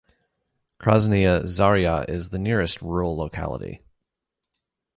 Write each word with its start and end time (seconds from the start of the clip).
Krasnaya 0.79 1.43
Zarya 1.45 2.09
is 2.09 2.29
the 2.29 2.39
nearest 2.39 2.81
rural 2.81 3.15
locality. 3.15 3.83